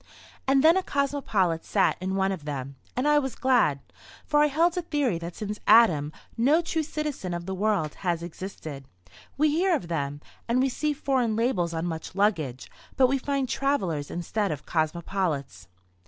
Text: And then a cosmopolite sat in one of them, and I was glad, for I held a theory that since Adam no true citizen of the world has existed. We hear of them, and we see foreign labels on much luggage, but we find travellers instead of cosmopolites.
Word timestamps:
And 0.47 0.63
then 0.63 0.77
a 0.77 0.81
cosmopolite 0.81 1.63
sat 1.63 1.95
in 2.01 2.15
one 2.15 2.31
of 2.31 2.45
them, 2.45 2.75
and 2.95 3.07
I 3.07 3.19
was 3.19 3.35
glad, 3.35 3.81
for 4.25 4.39
I 4.41 4.47
held 4.47 4.75
a 4.75 4.81
theory 4.81 5.19
that 5.19 5.35
since 5.35 5.59
Adam 5.67 6.11
no 6.35 6.59
true 6.63 6.81
citizen 6.81 7.35
of 7.35 7.45
the 7.45 7.53
world 7.53 7.93
has 8.01 8.23
existed. 8.23 8.85
We 9.37 9.51
hear 9.51 9.75
of 9.75 9.89
them, 9.89 10.19
and 10.47 10.59
we 10.59 10.69
see 10.69 10.93
foreign 10.93 11.35
labels 11.35 11.75
on 11.75 11.85
much 11.85 12.15
luggage, 12.15 12.71
but 12.97 13.09
we 13.09 13.19
find 13.19 13.47
travellers 13.47 14.09
instead 14.09 14.51
of 14.51 14.65
cosmopolites. 14.65 15.67